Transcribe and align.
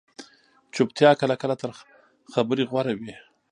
چُپتیا 0.73 1.09
کله 1.21 1.35
کله 1.41 1.55
تر 1.61 1.69
خبرې 2.33 2.63
غوره 2.69 2.93
وي 2.99 3.13